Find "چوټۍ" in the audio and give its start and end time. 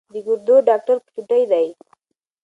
1.15-1.43